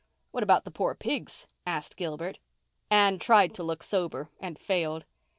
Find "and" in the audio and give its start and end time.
4.39-4.57